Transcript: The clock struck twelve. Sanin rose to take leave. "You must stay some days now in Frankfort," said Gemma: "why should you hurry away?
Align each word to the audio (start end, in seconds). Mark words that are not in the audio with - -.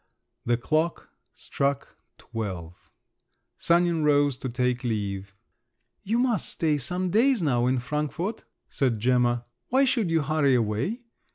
The 0.47 0.57
clock 0.57 1.09
struck 1.31 1.95
twelve. 2.17 2.89
Sanin 3.59 4.03
rose 4.03 4.35
to 4.37 4.49
take 4.49 4.83
leave. 4.83 5.35
"You 6.01 6.17
must 6.17 6.49
stay 6.49 6.79
some 6.79 7.11
days 7.11 7.43
now 7.43 7.67
in 7.67 7.77
Frankfort," 7.77 8.43
said 8.67 8.97
Gemma: 8.97 9.45
"why 9.67 9.83
should 9.85 10.09
you 10.09 10.23
hurry 10.23 10.55
away? 10.55 11.01